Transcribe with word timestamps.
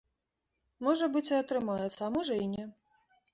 Можа 0.87 1.09
быць, 1.17 1.25
і 1.33 1.35
атрымаецца, 1.41 1.93
а 2.09 2.11
можа 2.17 2.33
і 2.47 2.49
не. 2.55 2.65